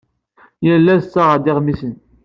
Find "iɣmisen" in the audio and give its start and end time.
1.51-1.93